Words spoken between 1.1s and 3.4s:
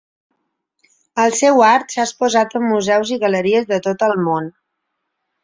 El seu art s'ha exposat a museus i